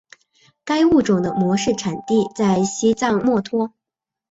[0.65, 3.71] 该物种的模式产地在西藏墨脱。